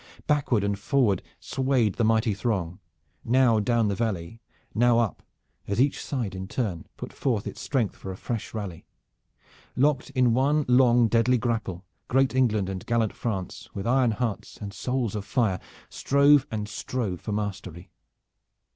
[0.25, 2.79] Backward and forward swayed the mighty throng,
[3.23, 4.41] now down the valley
[4.73, 5.21] and now up,
[5.67, 8.87] as each side in turn put forth its strength for a fresh rally.
[9.75, 14.73] Locked in one long deadly grapple, great England and gallant France with iron hearts and
[14.73, 17.91] souls of fire strove and strove for mastery.